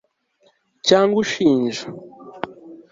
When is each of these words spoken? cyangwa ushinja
cyangwa 0.87 1.17
ushinja 1.23 1.83